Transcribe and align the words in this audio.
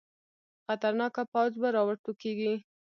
خطرناکه 0.65 1.23
پوځ 1.33 1.51
به 1.61 1.67
راوټوکېږي. 1.75 2.53